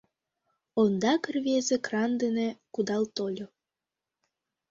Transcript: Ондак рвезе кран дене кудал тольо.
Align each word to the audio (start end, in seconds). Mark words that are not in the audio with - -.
Ондак 0.81 1.21
рвезе 1.33 1.77
кран 1.85 2.11
дене 2.21 2.47
кудал 2.73 3.03
тольо. 3.15 3.47